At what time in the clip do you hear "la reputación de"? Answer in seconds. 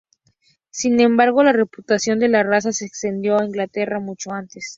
1.43-2.27